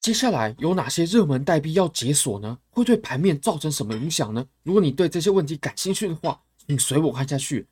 [0.00, 2.58] 接下来有哪些热门代币要解锁呢？
[2.70, 4.46] 会对盘面造成什么影响呢？
[4.62, 7.66] 如果你对这些问题感兴趣的话，请随我看下去。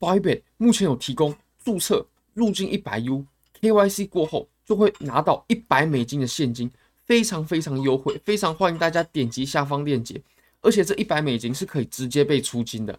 [0.00, 2.04] Bybit 目前有提供注册
[2.34, 6.68] 入金一百 U，KYC 过后就会拿到一百美金的现金，
[7.04, 10.20] 非常非常优惠，非常欢迎大家点击下方链接。
[10.62, 12.98] 而且这一百美金是可以直接被出金的。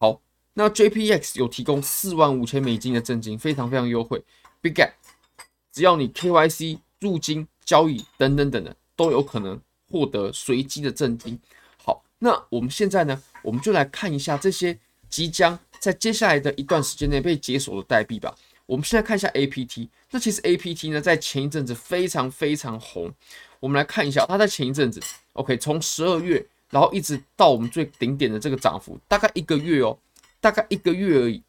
[0.00, 0.20] 好，
[0.54, 4.20] 那 JPX 有提供四万五千美金的赠金，非常非常优惠。
[4.60, 4.94] Bigget，
[5.72, 7.46] 只要你 KYC 入金。
[7.70, 9.56] 交易等等等等都有可能
[9.88, 11.38] 获得随机的赠金。
[11.76, 14.76] 好，那我们现在呢，我们就来看一下这些
[15.08, 18.36] 即将在接下来的一段时间内被解锁的代币吧。
[18.66, 19.88] 我们现在看一下 APT。
[20.10, 23.08] 那其实 APT 呢，在前一阵子非常非常红。
[23.60, 25.00] 我们来看一下，它在前一阵子
[25.34, 29.96] ，OK，从十二月，然后一直到我们最顶点的这个涨幅，大概一个月哦，
[30.40, 31.40] 大概一个月而已。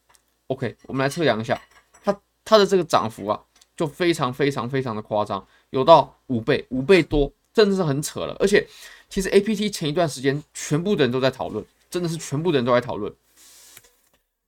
[0.48, 1.60] OK，我们来测量一下
[2.04, 2.16] 它
[2.46, 3.42] 它的这个涨幅啊，
[3.76, 5.48] 就非常非常非常的夸张。
[5.72, 8.36] 有到五倍，五倍多，真的是很扯了。
[8.40, 8.66] 而且，
[9.10, 13.12] 其实 APT 前一段时间，全部的人都在讨论，真的是全部的人都在讨论。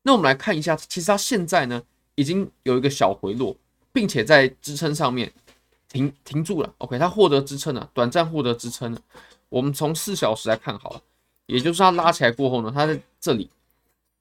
[0.04, 1.82] 那我们来看一下，其实它现在呢，
[2.16, 3.56] 已经有一个小回落，
[3.92, 5.32] 并且在支撑上面
[5.90, 6.74] 停停住了。
[6.80, 9.02] OK，它获得支撑了，短暂获得支撑了。
[9.48, 11.02] 我们从四小时来看好了，
[11.46, 13.50] 也就是它拉起来过后呢，它在这里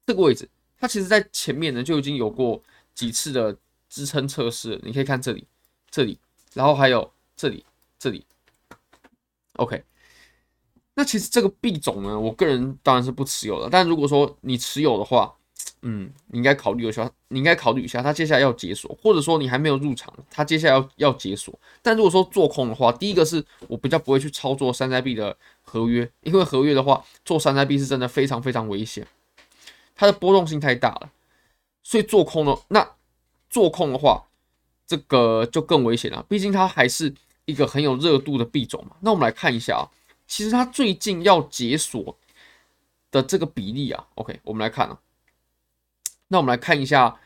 [0.07, 2.63] 这个位置，它其实在前面呢就已经有过
[2.95, 3.57] 几次的
[3.89, 4.81] 支撑测试。
[4.85, 5.45] 你可以看这里，
[5.91, 6.17] 这里。
[6.55, 7.65] 然后还有这里，
[7.99, 8.27] 这里
[9.55, 9.83] ，OK。
[10.95, 13.69] 那其实这个币种呢，我个人当然是不持有的。
[13.71, 15.35] 但如果说你持有的话，
[15.81, 21.59] 嗯，你应该考虑一下，你应该考虑一下，它接下来要解锁，或者说你还没有入场，它接下来要要解锁。
[21.81, 29.07] 但如果说做空的话，第一个是我比较不会去操作山寨币的合约，因为合约的话，做山寨币是真的非常非常危险，
[29.95, 31.11] 它的波动性太大了。
[31.83, 32.97] 所以做空呢，那
[33.49, 34.27] 做空的话。
[34.93, 37.11] 这个就更危险了，毕竟它还是
[37.47, 38.95] 一个很有热度的币种嘛。
[39.01, 39.89] 那我们来看一下啊，
[40.27, 42.15] 其实它最近要解锁
[43.11, 44.99] 的这个比例啊，OK，我们来看啊。
[46.29, 47.19] 那我们来看一下，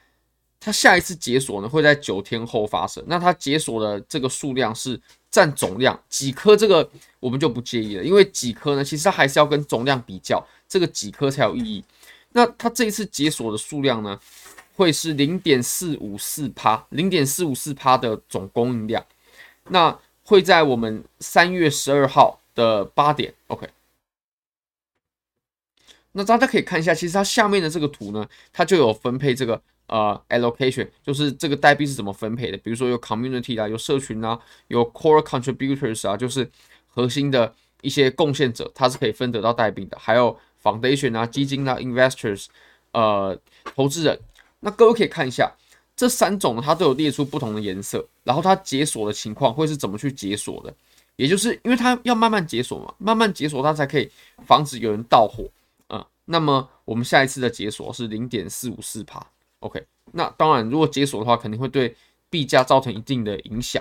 [0.61, 3.03] 它下一次解锁呢会在九天后发生。
[3.09, 6.57] 那它解锁的这个数量是占总量几颗？
[6.57, 6.89] 这个
[7.19, 11.83] 我们就不介意了，因为几颗呢，其实它还是要跟总量比较，这个几颗才有意义。
[12.31, 14.21] 那它这一次解锁的数量呢？
[14.77, 19.05] 会是零点四五四趴，零点四五四趴的总供应量。
[19.71, 23.67] 那会在我们三月十二号的八点，OK。
[26.13, 32.57] 那大家可以看一下，其实它下面的这个图呢，它就有分配这个呃 allocation，就是这个代币是怎么分配的。
[32.59, 34.39] 比如说有 community 啊，有社群啊，
[34.69, 36.51] 有 core contributors 啊，就是
[36.87, 39.99] 核心的一些贡献者，它是可以分得到代币的。
[39.99, 42.47] 还有 foundation 啊，基金啊，investors，
[42.93, 43.39] 呃，
[43.75, 44.19] 投资人。
[44.67, 45.49] 那各位可以看一下
[45.95, 50.75] 这三种呢，它都有列出不同的颜色，然后它解锁的情况会是怎么去解锁的？
[51.15, 54.11] 也就是因为它要慢慢解锁嘛，慢慢解锁它才可以
[54.45, 55.45] 防止有人盗火
[55.87, 56.07] 啊、嗯。
[56.25, 59.25] 那么我们下一次的解锁是零点四五四趴
[59.61, 59.81] ，OK。
[60.11, 61.95] 那当然，如果解锁的话，肯定会对
[62.29, 63.81] 币价造成一定的影响。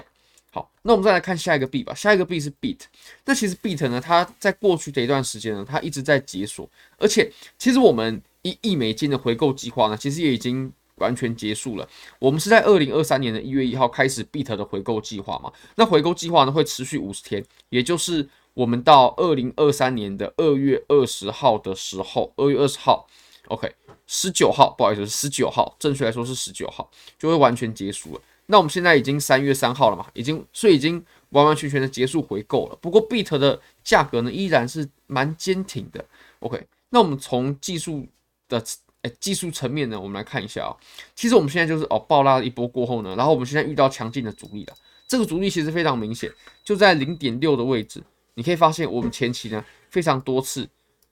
[0.51, 1.95] 好，那我们再来看下一个币吧。
[1.95, 2.81] 下一个币是 BIT。
[3.25, 6.69] 那其实 BIT 呢，它在过去的一段时间呢，它一直在解锁，
[6.99, 8.21] 而且其实我们。
[8.45, 11.89] 一亿美金的回购计划呢，其实也已经完全结束了。
[12.19, 15.51] 我们是在二零二三年的一月一号开始 BIT 的回购计划嘛？
[15.77, 23.07] 那回购计划呢会持续五十天，也就是我们到二零二三年的二月二十号的时候，二月二十号
[23.47, 23.73] ，OK，
[24.05, 28.21] 十九号，不好意思，十九号，正确来说是十九号，就会完全结束了。
[28.45, 30.05] 那我们现在已经三月三号了嘛？
[30.13, 32.77] 已经，所以已经完完全全的结束回购了。
[32.79, 36.05] 不过 BIT 的价格呢依然是蛮坚挺的。
[36.41, 38.05] OK，那我们从技术。
[38.47, 38.63] 的
[39.01, 40.73] 诶、技术层面呢，我们来看一下啊、
[41.13, 44.73] 其实我们现在就是哦，暴拉了一波过后呢，然后我们现在遇到强劲的阻力了。
[45.07, 46.31] 这个阻力其实非常明显，
[46.63, 48.01] 就在零点六的位置。
[48.33, 50.67] 你可以发现，我们前期呢非常多次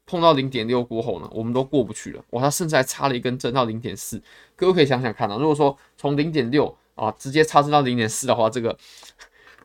[0.08, 2.26] 碰到零点六过后呢，我们都过不去了。
[2.32, 4.20] 哇，它甚至还插了一根针到零点四。
[4.56, 8.76] 各位可以想想看啊，如果说从零点六啊直接插针到零点四的话，这个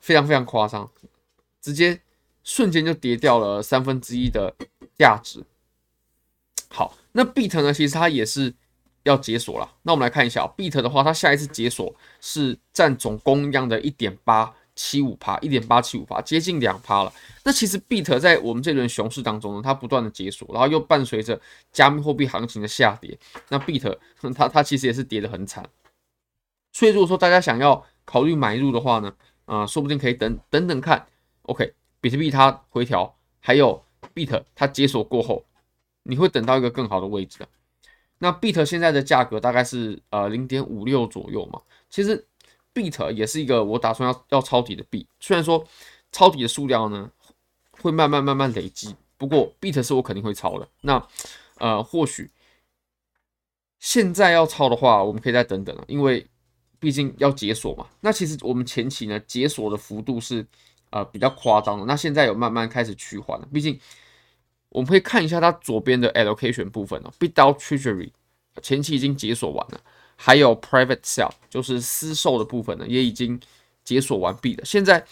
[0.03, 0.91] 非常非常夸张，
[1.63, 1.99] 直接
[2.45, 4.55] 瞬间就跌掉了三分之一的
[4.99, 5.43] 价值。
[6.69, 6.95] 好。
[7.19, 7.75] 那 Beat 呢？
[7.75, 8.55] 其实它也是
[9.03, 9.69] 要解锁了。
[9.83, 17.13] 那我们来看一下啊，Beat 的话，它下一次解锁是占总供应量的一点八七五趴，一点八七五趴，接近两趴了。
[17.43, 21.41] 那其实 Beat 在我们这轮熊市当中呢，它不断的解锁，然后又伴随着
[21.73, 23.19] 加密货币行情的下跌，
[23.49, 23.99] 那 Beat
[24.33, 25.69] 它它其实也是跌得很惨。
[26.73, 29.13] 所以如果说大家想要考虑买入的话呢，
[29.47, 31.05] 啊、说不定可以等等等看。
[31.43, 35.45] OK，比特币它回调，还有 Beat 它解锁过后。
[36.09, 37.49] 你会等到一个更好的位置的。
[38.19, 41.61] 那 BIT 现在的价格大概是呃零点五六左右嘛。
[41.89, 42.27] 其实
[42.75, 45.07] BIT 也是一个我打算要要抄底的币。
[45.21, 45.65] 虽然说
[46.11, 47.11] 抄底的数量呢
[47.71, 48.97] 会慢慢慢慢累积。
[49.17, 50.69] 不过 Beat 是我肯定会抄的。
[50.81, 51.07] 那
[51.59, 52.31] 呃，或许
[53.81, 56.27] 现在要抄的话，我们可以再等等了，因为
[56.79, 57.87] 毕竟要解锁嘛。
[58.01, 60.47] 那其实我们前期呢解锁的幅度是
[60.91, 63.49] 呃比较夸张的，那现在有慢慢开始趋缓了。
[63.53, 63.79] 毕竟
[64.71, 68.11] 我们可以看一下它左边的 Allocation 部分哦，Bitdao Treasury
[68.63, 69.81] 前期已经解锁完了，
[70.17, 73.41] 还有 Private Sale 就是私售的部分呢也已经
[73.85, 74.65] 解锁完毕了。
[74.65, 75.05] 现在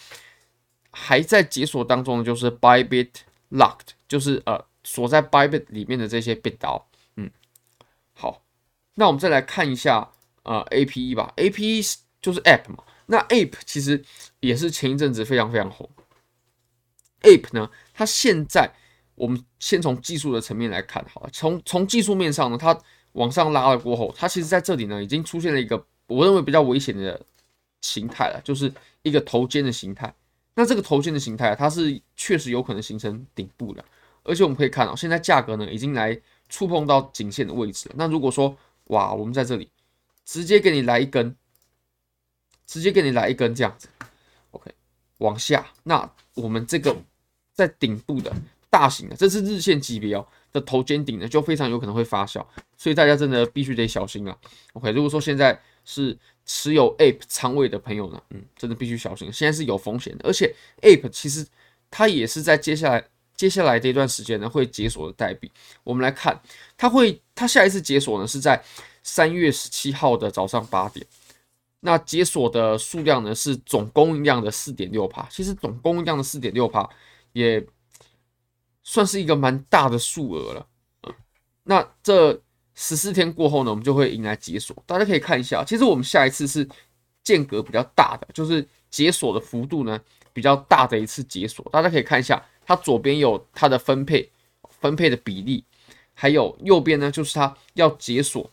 [0.91, 3.11] 还在解锁当中的就是 Bybit
[3.51, 4.65] Locked，就是呃。
[4.89, 6.85] 锁在 Bybit 里面的这些 Bitdao，
[7.17, 7.29] 嗯，
[8.15, 8.45] 好，
[8.95, 10.13] 那我们再来看一下
[10.45, 14.05] 呃 APE 吧，APE 就是 app 嘛，那 Ape 其实
[14.39, 15.91] 也是前一阵子非常非常红。
[17.23, 18.73] Ape 呢，它现在
[19.17, 22.79] 我们先从技术的层面来看，好了，从从技术面上呢，它
[23.13, 27.21] 往上拉了过后，它其实在这里呢已经出现了一个我认为比较危险的
[27.81, 28.73] 形态了，就是
[29.03, 30.15] 一个头肩的形态。
[30.55, 33.85] 那这个头肩的形态，它是确实有可能形成顶部的。
[34.23, 37.95] 而且我们可以看到，现在价格呢已经来触碰到颈线的位置了。
[37.99, 39.71] 那如果说哇，我们在这里
[40.25, 41.37] 直接给你来一根，
[42.67, 43.89] 直接给你来一根这样子
[44.51, 44.73] ，OK，
[45.19, 46.97] 往下，那我们这个
[47.53, 48.35] 在顶部的
[48.77, 52.45] 大型的，这是日线级别哦的头肩顶呢，就非常有可能会发酵，
[52.77, 54.37] 所以大家真的必须得小心啊。
[54.75, 56.15] OK，如果说现在是
[56.45, 60.29] 持有 Ape 仓位的朋友呢，嗯，真的必须小心，现在是有风险的。
[60.29, 61.47] 而且 Ape 其实
[61.91, 63.03] 它也是在接下来。
[63.37, 65.53] 接下来这一段时间呢，会解锁的代币，
[65.85, 66.41] 我们来看，
[66.75, 68.59] 它会，它下一次解锁呢是在
[69.03, 71.07] 三月十七号的早上八点，
[71.81, 76.89] 那解锁的数量呢是总供应量的四点六趴，其实总供应量的四点六趴
[77.35, 77.63] 也
[78.89, 80.67] 算是一个蛮大的数额了，
[81.03, 81.15] 嗯，
[81.65, 82.41] 那这
[82.77, 86.67] 十四天过后呢，我们就会迎来解锁，大家可以看一下，其实我们下一次是
[87.25, 90.01] 间隔比较大的，就是解锁的幅度呢
[90.33, 92.41] 比较大的一次解锁，大家可以看一下。
[92.65, 94.31] 它左边有它的分配，
[94.69, 95.65] 分配的比例，
[96.15, 98.49] 还有右边呢，就是它要解锁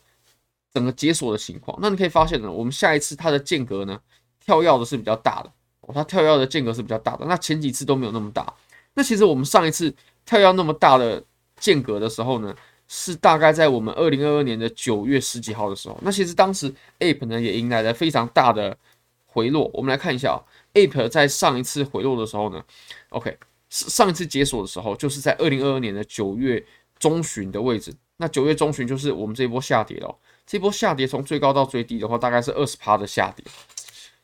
[0.73, 1.77] 整个解锁的情况。
[1.81, 3.99] 那你可以发现呢，我们下一次它的间隔呢，
[4.43, 5.51] 跳跃的是比较大的，
[5.81, 7.25] 哦，它跳跃的间隔是比较大的。
[7.25, 8.51] 那前几次都没有那么大。
[8.93, 9.91] 那其实我们上一次
[10.25, 11.23] 跳跃那么大的
[11.57, 12.55] 间隔的时候呢，
[12.87, 15.97] 是大概在我们二零二二年的九月十几号的时候。
[16.01, 18.77] 那其实当时 Ape 呢也迎来了非常大的
[19.25, 19.69] 回落。
[19.73, 20.39] 我们来看一下啊
[20.73, 22.63] ，Ape 在上一次回落的时候呢
[23.09, 23.37] ，OK。
[23.69, 26.63] 上一次解锁的时候，就是在二零二二年的九月
[26.99, 27.91] 中旬的位置。
[28.17, 30.15] 那九月中旬就是我们这一波下跌了。
[30.45, 33.43] 这波下跌从最高到最低的话，大概是二十趴的下跌。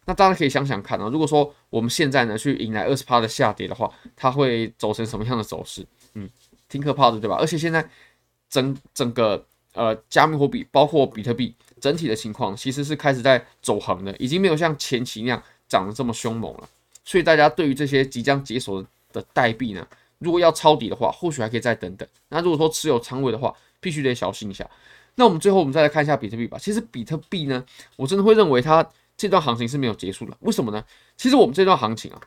[0.10, 5.86] 那大家可以想想看啊，如果说我们现在呢去迎来二十趴的下跌的话，它会走成什么样的走势？
[6.16, 6.28] 嗯，
[6.68, 7.38] 挺可怕的，对吧？
[7.40, 7.88] 而且现在
[8.50, 16.68] 整整个呃加密货币，包括比特币整体的情况，其实是开始在走横的，已经没有像前期那样涨得这么凶猛了。
[17.06, 22.10] 所以大家对于这些即将解锁的的代币呢，如果要抄底的话，或许还可以再等等。
[22.30, 24.68] 那如果说持有仓位的话，必须得小心一下。
[25.14, 26.58] 那我们最后我们再来看一下比特币吧。
[26.58, 27.64] 其实比特币呢，
[27.96, 28.84] 我真的会认为它
[29.20, 30.38] 这段行情是没有结束的。
[30.40, 30.82] 为什么呢？
[31.18, 32.22] 其实我们这段行情啊，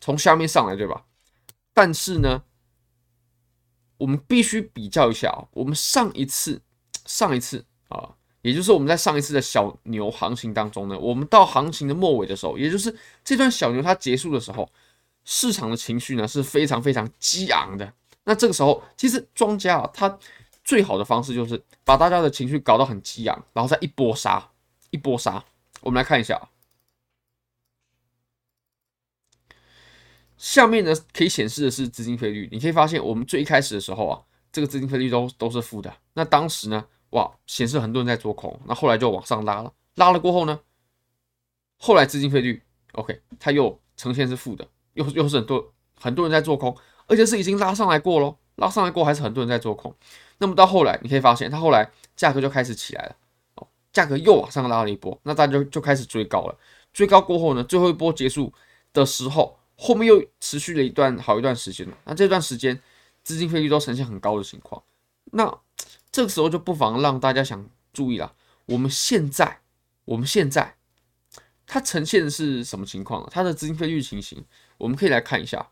[0.00, 1.04] 从下面上来，对吧？
[1.72, 2.42] 但是呢，
[3.96, 6.60] 我们必须比较一下啊，我们上一次
[7.06, 12.94] 上一次啊，也就是我们在上一次的小牛行情当中呢，我们到行情的末尾的时候，也就是
[13.24, 14.68] 这段小牛它结束的时候。
[15.22, 17.92] 市场的情绪呢是非常非常激昂的。
[18.24, 20.18] 那这个时候，其实庄家啊，他
[20.64, 24.50] 最好的方式就是把大家的情绪搞到很激昂，然后再一波杀，
[24.90, 25.44] 一波杀。
[25.82, 26.48] 我们来看一下，
[30.36, 32.48] 下面呢可以显示的是资金费率。
[32.52, 34.22] 你可以发现，我们最一开始的时候啊，
[34.52, 35.94] 这个资金费率都都是负的。
[36.14, 38.60] 那当时呢，哇，显示很多人在做空。
[38.66, 40.60] 那后来就往上拉了，拉了过后呢，
[41.78, 44.68] 后来资金费率 OK，它又呈现是负的。
[44.94, 49.94] 又又是很多很多人在做空，而且是已经拉上来过咯，拉上来过还是很多人在做空。
[50.38, 53.16] 那么到后来，你可以发现，它后来价格就开始起来了，
[53.92, 56.58] 价格又往上拉了一波，那大家就就开始追高了。
[56.92, 58.52] 追高过后呢，最后一波结束
[58.92, 61.86] 的时候，后面又持续了一段好一段时间。
[62.04, 62.80] 那这段时间
[63.22, 64.82] 资金费率都呈现很高的情况，
[65.32, 65.58] 那
[66.10, 68.34] 这个时候就不妨让大家想注意了，
[68.66, 69.60] 我们现在，
[70.04, 70.76] 我们现在。
[71.72, 73.28] 它呈现的是什么情况？
[73.30, 74.44] 它的资金费率情形，
[74.76, 75.68] 我们可以来看一下。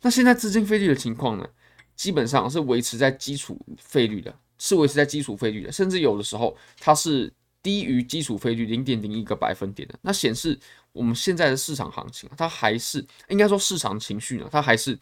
[0.00, 1.46] 那现在资金费率的情况呢，
[1.94, 7.32] 基本上是维持在基础费率的，视为是在基础费率的，甚至有的时候它是
[7.62, 9.98] 低于基础费率零点零一个百分点的。
[10.02, 10.58] 那显示
[10.92, 14.98] 我们现在的市场行情，它还是应该说市场情绪呢，它还是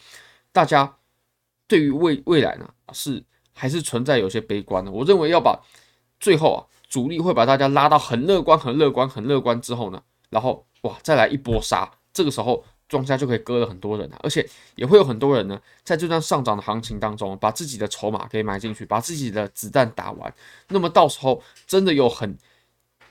[0.53, 0.97] 大家
[1.67, 4.91] 对于未未来呢是还是存在有些悲观的。
[4.91, 5.61] 我认为要把
[6.19, 6.67] 最后啊。
[6.87, 20.33] 主力会把大家拉到很乐观、很乐观、很乐观之后呢，然后哇，再来一波杀，这个时候庄家就可以割了很多人啊，而且也会有很多人呢，在这段上涨的行情当中，把自己的筹码给买进去，把自己的子弹打完。
[20.69, 22.37] 那么到时候真的有很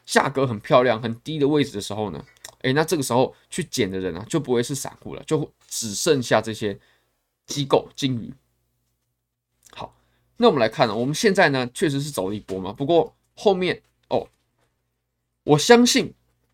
[0.06, 2.24] 价格很漂亮、很低的位置的时候呢，
[2.62, 6.78] 诶，那这个时候去捡的人啊，就不会是散户了，就只剩下这些
[7.48, 8.32] 机构金鱼。
[9.72, 9.96] 好，
[10.38, 14.28] 那我们来看呢，我们现在呢确实是走了一波嘛，不过后面哦，
[15.44, 16.14] 我相信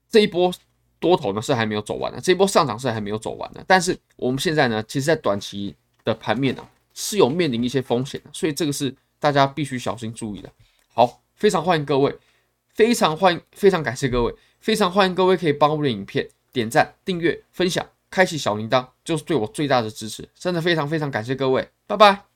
[0.10, 0.54] 这一波。
[1.00, 3.64] 多头呢是还没有走完的，这波上涨是还没有走完的。
[3.66, 10.52] 但是我们现在呢，其实，在短期的盘面呢，是有面临一些风险的，所以这个是大家必须小心注意的。
[10.94, 12.16] 好，非常欢迎各位，
[12.74, 20.28] 非常欢迎，非常感谢各位，非常欢迎各位可以帮我的影片点赞、订阅、分享、开启小铃铛，就是对我最大的支持。
[20.36, 22.29] 真的非常非常感谢各位，拜拜。